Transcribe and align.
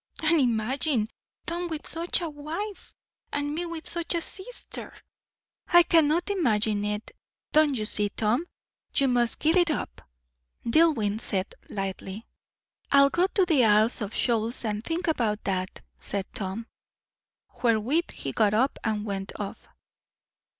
And 0.23 0.39
imagine 0.41 1.09
Tom 1.45 1.67
with 1.67 1.85
such 1.85 2.21
a 2.21 2.29
wife! 2.31 2.95
and 3.31 3.53
me 3.53 3.67
with 3.67 3.87
such 3.87 4.15
a 4.15 4.21
sister!" 4.21 4.95
"I 5.67 5.83
cannot 5.83 6.31
imagine 6.31 6.83
it. 6.85 7.11
Don't 7.51 7.77
you 7.77 7.85
see, 7.85 8.09
Tom, 8.09 8.47
you 8.95 9.07
must 9.07 9.37
give 9.37 9.55
it 9.55 9.69
up?" 9.69 10.01
Dillwyn 10.65 11.19
said 11.21 11.53
lightly. 11.69 12.25
"I'll 12.91 13.11
go 13.11 13.27
to 13.27 13.45
the 13.45 13.63
Isles 13.63 14.01
of 14.01 14.15
Shoals 14.15 14.65
and 14.65 14.83
think 14.83 15.07
about 15.07 15.43
that," 15.43 15.81
said 15.99 16.25
Tom. 16.33 16.65
Wherewith 17.61 18.09
he 18.09 18.31
got 18.31 18.55
up 18.55 18.79
and 18.83 19.05
went 19.05 19.39
off. 19.39 19.67